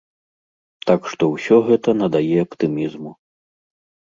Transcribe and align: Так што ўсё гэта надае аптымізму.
Так 0.91 1.01
што 1.11 1.23
ўсё 1.33 1.55
гэта 1.67 1.89
надае 2.01 2.35
аптымізму. 2.45 3.11